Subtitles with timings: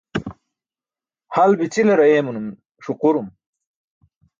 [1.35, 2.47] Hal bi̇ćilar ayeemanum
[2.85, 3.27] ṣuqurum.